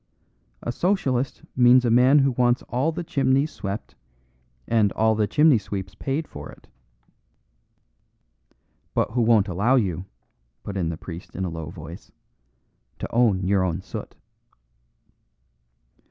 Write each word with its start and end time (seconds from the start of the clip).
A 0.63 0.71
Socialist 0.71 1.43
means 1.55 1.85
a 1.85 1.91
man 1.91 2.17
who 2.17 2.31
wants 2.31 2.63
all 2.69 2.91
the 2.91 3.03
chimneys 3.03 3.51
swept 3.51 3.93
and 4.67 4.91
all 4.93 5.13
the 5.13 5.27
chimney 5.27 5.59
sweeps 5.59 5.93
paid 5.93 6.27
for 6.27 6.49
it." 6.49 6.67
"But 8.95 9.11
who 9.11 9.21
won't 9.21 9.47
allow 9.47 9.75
you," 9.75 10.05
put 10.63 10.75
in 10.75 10.89
the 10.89 10.97
priest 10.97 11.35
in 11.35 11.45
a 11.45 11.49
low 11.51 11.69
voice, 11.69 12.11
"to 12.97 13.11
own 13.13 13.43
your 13.45 13.63
own 13.63 13.83
soot." 13.83 14.15